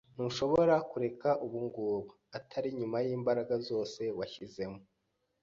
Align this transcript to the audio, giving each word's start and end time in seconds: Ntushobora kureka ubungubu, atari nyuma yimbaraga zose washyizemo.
Ntushobora 0.13 0.75
kureka 0.89 1.29
ubungubu, 1.45 1.99
atari 2.37 2.69
nyuma 2.79 2.97
yimbaraga 3.05 3.55
zose 3.67 4.01
washyizemo. 4.17 4.79